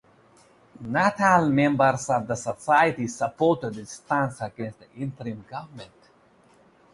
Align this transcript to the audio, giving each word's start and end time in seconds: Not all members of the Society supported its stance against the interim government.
Not 0.79 1.21
all 1.21 1.47
members 1.49 2.09
of 2.09 2.25
the 2.25 2.33
Society 2.33 3.07
supported 3.07 3.77
its 3.77 3.91
stance 3.91 4.41
against 4.41 4.79
the 4.79 4.91
interim 4.95 5.45
government. 5.47 5.91